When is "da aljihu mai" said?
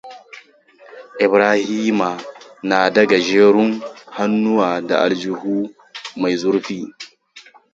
4.87-6.35